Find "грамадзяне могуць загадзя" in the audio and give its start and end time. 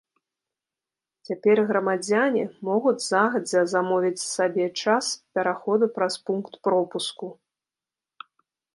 1.71-3.61